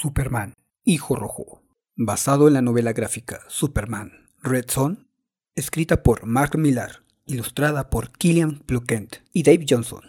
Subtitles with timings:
[0.00, 1.62] Superman, Hijo Rojo,
[1.94, 5.10] basado en la novela gráfica Superman, Red Son,
[5.54, 10.00] escrita por Mark Millar, ilustrada por Killian Plunkett y Dave Johnson,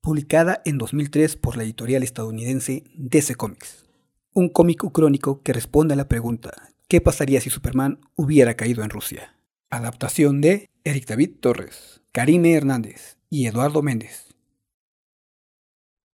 [0.00, 3.84] publicada en 2003 por la editorial estadounidense DC Comics.
[4.32, 6.54] Un cómic crónico que responde a la pregunta
[6.88, 9.36] ¿qué pasaría si Superman hubiera caído en Rusia?
[9.68, 14.34] Adaptación de Eric David Torres, Karime Hernández y Eduardo Méndez.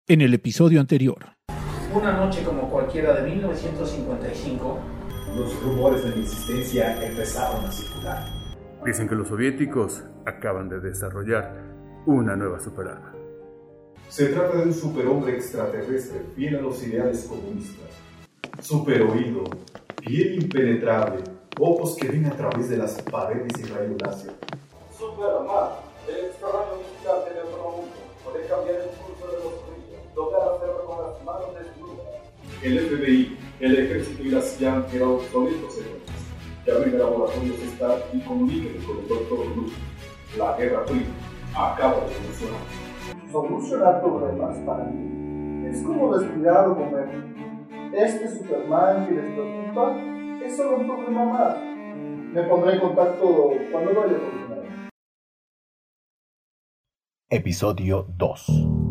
[0.07, 1.37] En el episodio anterior.
[1.93, 4.79] Una noche como cualquiera de 1955,
[5.35, 8.25] los rumores de mi existencia empezaron a circular.
[8.83, 11.53] Dicen que los soviéticos acaban de desarrollar
[12.07, 13.13] una nueva superarma.
[14.09, 17.89] Se trata de un superhombre extraterrestre fiel a los ideales comunistas.
[18.59, 19.43] Superoído,
[20.01, 21.23] piel impenetrable,
[21.59, 24.33] ojos que ven a través de las paredes y rayos láser.
[24.97, 25.69] Superman,
[26.09, 26.81] el extraño
[32.63, 36.01] El FBI, el ejército y la CIA han quedado obsoletos señores.
[36.65, 39.73] Llamen a laboratorios Star y comuniquen con el doctor Luke.
[40.37, 41.01] La Guerra Fría
[41.53, 42.61] acaba de funcionar.
[43.29, 47.09] Solucionar problemas para mí es como respirar o comer.
[47.93, 49.97] Este Superman que les preocupa
[50.45, 51.57] es solo un problema más.
[52.33, 54.89] Me pondré en contacto cuando vaya a solucionar.
[57.29, 58.82] Episodio 2.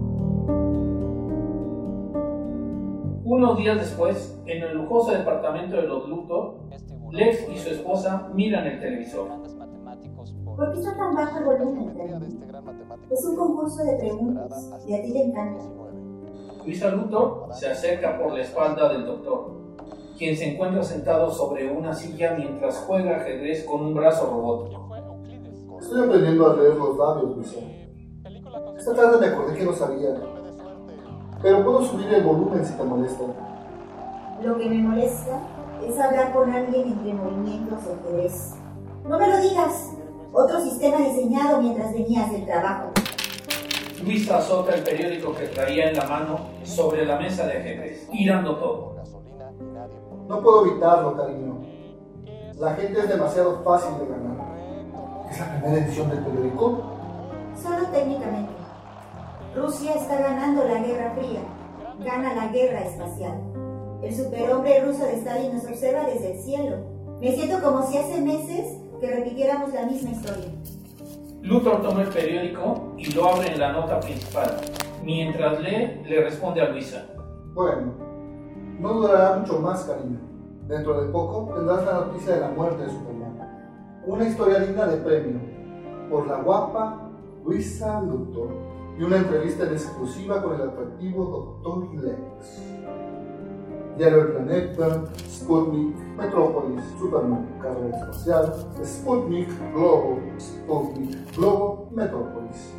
[3.24, 6.56] Unos días después, en el lujoso departamento de los Luthor,
[7.10, 9.28] Lex y su esposa miran el televisor.
[10.44, 12.18] ¿Por qué está tan bajo el volumen?
[13.10, 15.64] Es un concurso de preguntas y a ti te encanta.
[16.64, 19.52] Luisa Luthor se acerca por la espalda del doctor,
[20.16, 24.88] quien se encuentra sentado sobre una silla mientras juega ajedrez con un brazo robótico.
[25.80, 27.58] Estoy aprendiendo a leer los labios, Luisa.
[28.76, 30.14] Esta tarde me acordé que no sabía.
[31.42, 33.24] Pero puedo subir el volumen si te molesta.
[34.42, 35.40] Lo que me molesta
[35.84, 38.54] es hablar con alguien entre movimientos de ajedrez.
[39.08, 39.90] No me lo digas.
[40.32, 42.90] Otro sistema diseñado mientras venías del trabajo.
[44.02, 48.56] Luisa azota el periódico que traía en la mano sobre la mesa de ajedrez, girando
[48.56, 48.96] todo.
[50.28, 51.60] No puedo evitarlo, cariño.
[52.58, 54.32] La gente es demasiado fácil de ganar.
[55.30, 56.82] ¿Es la primera edición del periódico?
[57.60, 58.61] Solo técnicamente.
[59.54, 61.40] Rusia está ganando la Guerra Fría.
[62.02, 63.38] Gana la guerra espacial.
[64.02, 66.76] El superhombre ruso de Stalin nos observa desde el cielo.
[67.20, 70.48] Me siento como si hace meses que repitiéramos la misma historia.
[71.42, 74.56] Luthor toma el periódico y lo abre en la nota principal.
[75.04, 77.04] Mientras lee, le responde a Luisa.
[77.52, 77.92] Bueno,
[78.80, 80.18] no durará mucho más, cariño.
[80.66, 84.02] Dentro de poco tendrás la noticia de la muerte de Superman.
[84.06, 85.40] Una historia digna de premio.
[86.08, 87.10] Por la guapa
[87.44, 88.72] Luisa Luthor.
[88.98, 92.04] Y una entrevista en exclusiva con el atractivo Dr.
[92.04, 92.62] Lex.
[93.96, 102.74] Diario El Planeta, Sputnik, Metrópolis, Superman, Carrera Espacial, Sputnik, Globo, Sputnik, Globo, Metrópolis.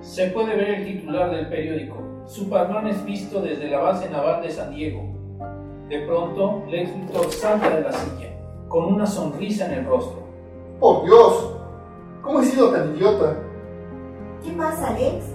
[0.00, 1.96] Se puede ver el titular del periódico.
[2.26, 5.02] Superman es visto desde la base naval de San Diego.
[5.88, 10.22] De pronto, Lex Luthor salta de la silla, con una sonrisa en el rostro.
[10.78, 11.56] ¡Por Dios!
[12.22, 13.47] ¿Cómo he sido tan idiota?
[14.48, 15.26] ¿Qué pasa, Lex?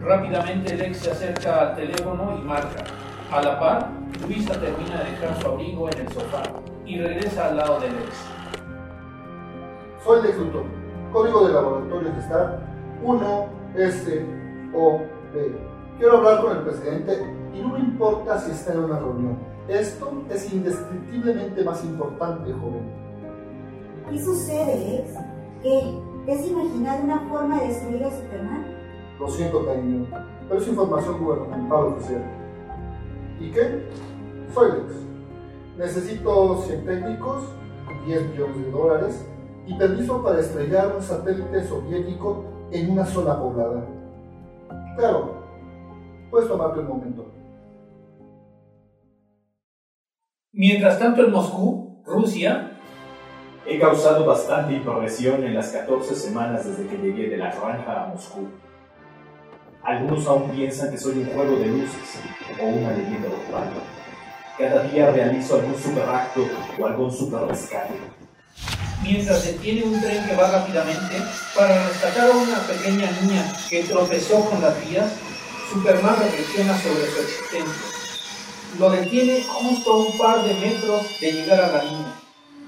[0.00, 2.84] Rápidamente Lex se acerca al teléfono y marca.
[3.32, 3.88] A la par,
[4.24, 6.42] Luisa termina de dejar su abrigo en el sofá
[6.86, 8.14] y regresa al lado de Lex.
[10.04, 10.66] Soy Lex Luthor.
[11.12, 12.60] Código de laboratorio de Star
[13.02, 13.48] 1SOB.
[15.98, 19.36] Quiero hablar con el presidente y no me importa si está en una reunión.
[19.66, 22.88] Esto es indescriptiblemente más importante, joven.
[24.08, 25.10] ¿Qué sucede, Lex?
[25.62, 26.11] ¿Qué?
[26.24, 28.64] ¿Te has imaginado una forma de destruir a Superman?
[29.18, 30.06] Lo siento, cariño,
[30.48, 32.22] pero es información gubernamental oficial.
[33.40, 33.88] ¿Y qué?
[34.54, 34.94] Soy Lex.
[35.76, 37.42] Necesito 100 técnicos,
[38.06, 39.26] 10 millones de dólares
[39.66, 43.84] y permiso para estrellar un satélite soviético en una zona poblada.
[44.96, 45.42] Claro,
[46.30, 47.26] puedes tomarte un momento.
[50.52, 52.78] Mientras tanto, en Moscú, Rusia,
[53.64, 58.06] He causado bastante impresión en las 14 semanas desde que llegué de la granja a
[58.08, 58.48] Moscú.
[59.84, 62.18] Algunos aún piensan que soy un juego de luces
[62.60, 63.70] o una leyenda urbana.
[64.58, 66.44] Cada día realizo algún superacto
[66.78, 67.94] o algún super rescate.
[69.02, 71.22] mientras detiene un tren que va rápidamente
[71.56, 75.10] para rescatar a una pequeña niña que tropezó con las vías,
[75.72, 77.82] Superman reflexiona sobre su existencia.
[78.78, 82.14] Lo detiene justo a un par de metros de llegar a la niña,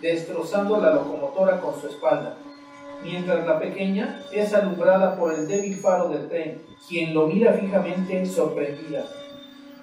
[0.04, 2.36] destrozando la locomotora con su espalda,
[3.02, 8.26] mientras la pequeña es alumbrada por el débil faro del tren, quien lo mira fijamente
[8.26, 9.06] sorprendida.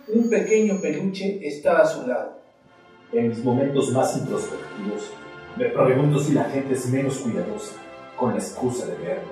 [0.08, 2.38] Un pequeño peluche está a su lado.
[3.12, 5.12] En mis momentos más introspectivos,
[5.58, 7.78] me pregunto si la gente es menos cuidadosa,
[8.16, 9.32] con la excusa de verme.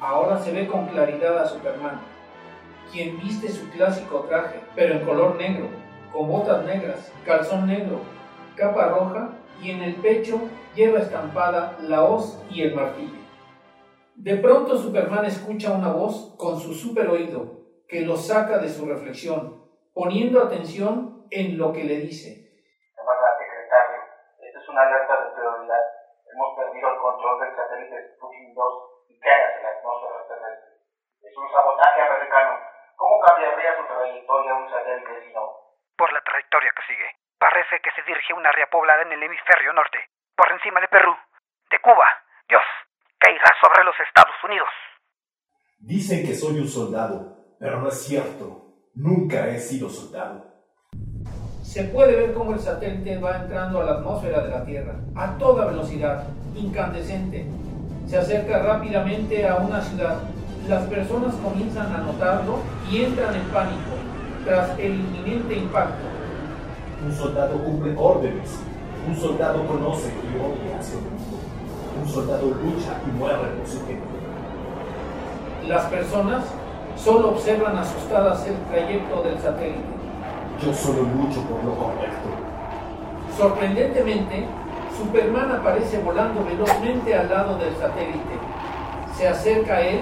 [0.00, 2.00] Ahora se ve con claridad a Superman,
[2.90, 5.68] quien viste su clásico traje, pero en color negro,
[6.10, 8.00] con botas negras, calzón negro,
[8.56, 10.40] capa roja y en el pecho
[10.74, 13.18] lleva estampada la hoz y el martillo.
[14.14, 17.58] De pronto Superman escucha una voz con su super oído
[17.88, 19.64] que lo saca de su reflexión,
[19.94, 22.50] poniendo atención en lo que le dice.
[23.38, 23.98] secretario,
[24.42, 25.84] esta es una alerta de prioridad.
[26.34, 30.70] Hemos perdido el control del satélite Sputnik 2 y quedas en la atmósfera terrestre.
[31.22, 32.58] Es un sabotaje americano.
[32.96, 35.46] ¿Cómo cambiaría su trayectoria un satélite si no?
[35.96, 37.27] Por la trayectoria que sigue.
[37.58, 39.98] Parece que se dirige a un área poblada en el hemisferio norte,
[40.36, 41.10] por encima de Perú,
[41.72, 42.06] de Cuba.
[42.48, 42.62] Dios,
[43.18, 44.68] que irá sobre los Estados Unidos.
[45.80, 48.62] Dicen que soy un soldado, pero no es cierto.
[48.94, 50.46] Nunca he sido soldado.
[51.64, 55.36] Se puede ver cómo el satélite va entrando a la atmósfera de la Tierra, a
[55.36, 57.44] toda velocidad, incandescente.
[58.06, 60.22] Se acerca rápidamente a una ciudad.
[60.68, 63.98] Las personas comienzan a notarlo y entran en pánico
[64.44, 66.07] tras el inminente impacto.
[67.04, 68.58] Un soldado cumple órdenes.
[69.06, 71.38] Un soldado conoce y odia a su enemigo.
[72.02, 74.02] Un soldado lucha y muere por su gente.
[75.66, 76.44] Las personas
[76.96, 79.84] solo observan asustadas el trayecto del satélite.
[80.60, 82.28] Yo solo lucho por lo correcto.
[83.36, 84.44] Sorprendentemente,
[84.98, 88.34] Superman aparece volando velozmente al lado del satélite.
[89.16, 90.00] Se acerca a él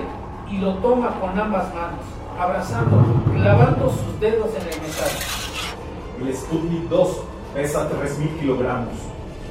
[0.50, 2.00] y lo toma con ambas manos,
[2.38, 5.45] abrazándolo, clavando sus dedos en el metal.
[6.18, 7.20] El Sputnik 2
[7.52, 8.94] pesa 3.000 kilogramos.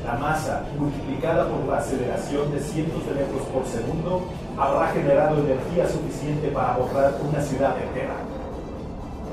[0.03, 4.23] La masa, multiplicada por la aceleración de cientos de metros por segundo,
[4.57, 8.15] habrá generado energía suficiente para borrar una ciudad entera.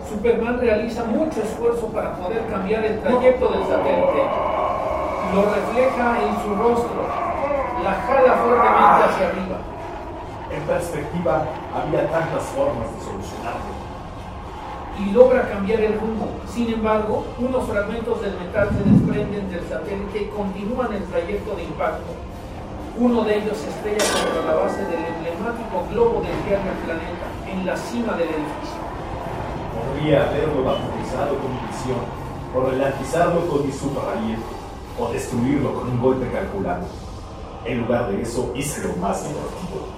[0.08, 4.22] Superman realiza mucho esfuerzo para poder cambiar el trayecto del satélite.
[5.34, 7.00] Lo refleja en su rostro.
[7.82, 9.58] La jala fuertemente hacia arriba.
[10.52, 13.91] En perspectiva, había tantas formas de solucionarlo.
[15.00, 16.28] Y logra cambiar el rumbo.
[16.52, 21.64] Sin embargo, unos fragmentos del metal se desprenden del satélite y continúan el trayecto de
[21.64, 22.12] impacto.
[22.98, 27.64] Uno de ellos se estrella contra la base del emblemático globo del diario Planeta, en
[27.64, 28.82] la cima del edificio.
[29.72, 32.04] Podría haberlo bautizado con visión,
[32.54, 34.44] o relantizarlo con mi superaliento,
[35.00, 36.84] o destruirlo con un golpe calculado.
[37.64, 39.88] En lugar de eso, hice lo más divertido.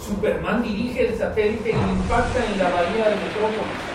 [0.00, 3.85] Superman dirige el satélite y lo impacta en la bahía de Metrópolis.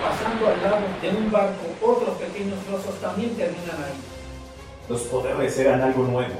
[0.00, 3.98] Pasando al lado de un barco, otros pequeños trozos también terminan ahí.
[4.88, 6.34] Los poderes eran algo nuevo.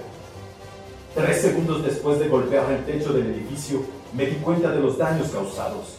[1.15, 3.83] Tres segundos después de golpear el techo del edificio,
[4.13, 5.97] me di cuenta de los daños causados.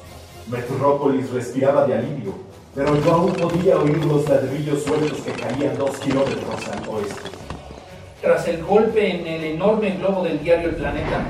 [0.49, 2.33] Metrópolis respiraba de alivio,
[2.73, 7.29] pero yo aún podía oír los ladrillos sueltos que caían dos kilómetros al oeste.
[8.21, 11.23] Tras el golpe en el enorme globo del diario El Planeta,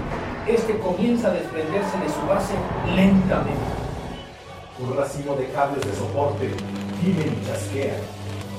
[0.48, 2.54] este comienza a desprenderse de su base
[2.96, 3.69] lentamente.
[4.82, 6.52] Un racimo de cables de soporte
[7.02, 7.98] gimen y chasquean.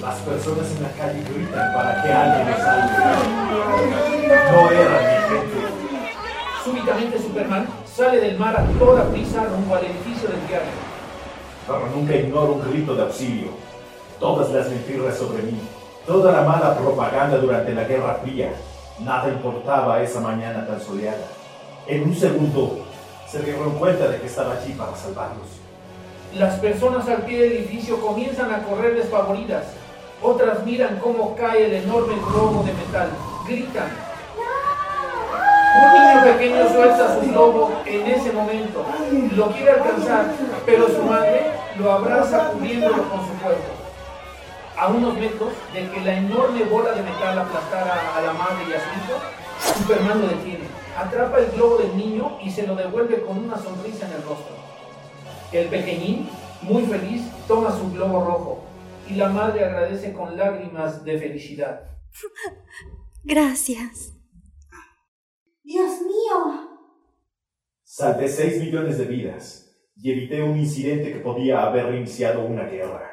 [0.02, 2.92] Las personas en la calle gritan para que alguien los salve.
[4.52, 5.60] No eran mi gente.
[6.62, 10.68] Súbitamente Superman sale del mar a toda prisa rumbo al edificio del diario.
[11.66, 13.48] Pero nunca ignoro un grito de auxilio.
[14.18, 15.58] Todas las mentiras sobre mí,
[16.06, 18.52] toda la mala propaganda durante la Guerra Fría,
[19.00, 21.26] nada importaba esa mañana tan soleada.
[21.86, 22.84] En un segundo,
[23.26, 25.69] se dieron cuenta de que estaba allí para salvarlos.
[26.34, 29.64] Las personas al pie del edificio comienzan a correr despavoridas.
[30.22, 33.10] Otras miran cómo cae el enorme globo de metal.
[33.48, 33.90] Gritan.
[35.72, 38.86] Un niño pequeño suelta su globo en ese momento.
[39.34, 40.26] Lo quiere alcanzar,
[40.64, 43.72] pero su madre lo abraza cubriéndolo con su cuerpo.
[44.76, 48.72] A unos metros de que la enorme bola de metal aplastara a la madre y
[48.72, 49.20] a su hijo,
[49.78, 50.64] Superman lo detiene.
[50.96, 54.69] Atrapa el globo del niño y se lo devuelve con una sonrisa en el rostro.
[55.52, 56.28] El pequeñín,
[56.62, 58.64] muy feliz, toma su globo rojo
[59.08, 61.90] y la madre agradece con lágrimas de felicidad.
[63.24, 64.14] Gracias.
[65.64, 66.68] Dios mío.
[67.82, 73.10] Salvé 6 millones de vidas y evité un incidente que podía haber iniciado una guerra.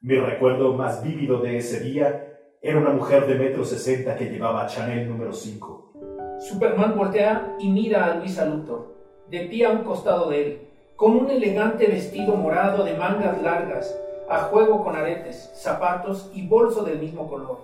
[0.00, 4.66] Mi recuerdo más vívido de ese día era una mujer de metro sesenta que llevaba
[4.66, 6.38] Chanel número 5.
[6.40, 10.65] Superman voltea y mira a Luisa Luthor, de pie a un costado de él,
[10.96, 13.94] con un elegante vestido morado de mangas largas,
[14.28, 17.58] a juego con aretes, zapatos y bolso del mismo color.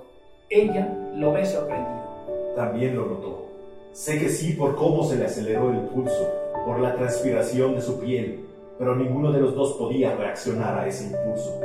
[0.50, 2.54] Ella lo ve sorprendido.
[2.54, 3.46] También lo notó.
[3.92, 6.28] Sé que sí por cómo se le aceleró el pulso,
[6.66, 8.44] por la transpiración de su piel,
[8.78, 11.58] pero ninguno de los dos podía reaccionar a ese impulso.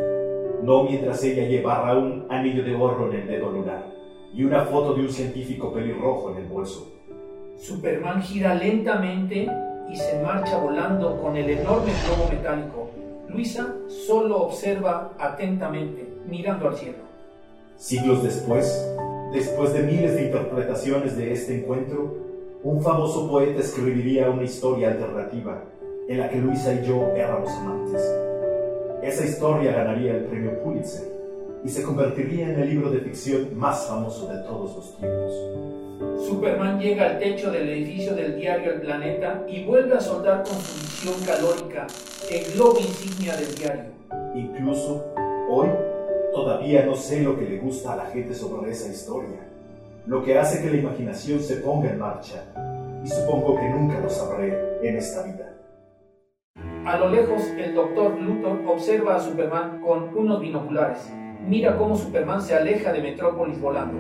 [0.64, 3.86] no mientras ella llevara un anillo de oro en el dedo lunar
[4.34, 6.92] y una foto de un científico pelirrojo en el bolso.
[7.56, 9.48] Superman gira lentamente
[9.90, 12.90] y se marcha volando con el enorme globo metálico.
[13.30, 17.00] Luisa solo observa atentamente, mirando al cielo.
[17.78, 18.88] Siglos después,
[19.32, 22.16] después de miles de interpretaciones de este encuentro,
[22.64, 25.64] un famoso poeta escribiría una historia alternativa
[26.08, 28.02] en la que Luisa y yo éramos amantes.
[29.04, 31.17] Esa historia ganaría el premio Pulitzer
[31.68, 35.34] y se convertiría en el libro de ficción más famoso de todos los tiempos.
[36.26, 40.54] Superman llega al techo del edificio del diario El Planeta y vuelve a soldar con
[40.54, 41.86] su visión calórica
[42.32, 43.92] el globo insignia del diario.
[44.34, 45.08] Incluso
[45.50, 45.68] hoy
[46.34, 49.40] todavía no sé lo que le gusta a la gente sobre esa historia,
[50.06, 52.46] lo que hace que la imaginación se ponga en marcha
[53.04, 55.54] y supongo que nunca lo sabré en esta vida.
[56.86, 61.12] A lo lejos, el doctor Luthor observa a Superman con unos binoculares.
[61.46, 63.98] Mira cómo Superman se aleja de Metrópolis volando.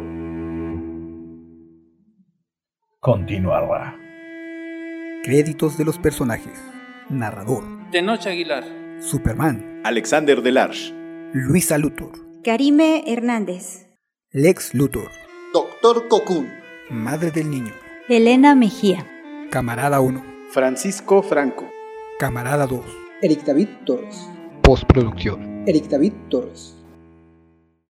[3.00, 3.96] Continuará.
[5.24, 6.60] Créditos de los personajes.
[7.10, 7.63] Narrador.
[7.91, 8.63] Tenoch Aguilar.
[9.00, 9.82] Superman.
[9.84, 10.94] Alexander Delarge.
[11.34, 12.12] Luisa Luthor.
[12.44, 13.88] Karime Hernández.
[14.32, 15.10] Lex Luthor.
[15.53, 16.50] Doctor Cocoon.
[16.89, 17.74] Madre del niño.
[18.10, 19.06] Elena Mejía.
[19.51, 20.24] Camarada 1.
[20.51, 21.70] Francisco Franco.
[22.20, 22.79] Camarada 2.
[23.22, 24.29] Eric David Torres.
[24.63, 25.63] Postproducción.
[25.67, 26.76] Eric David Torres.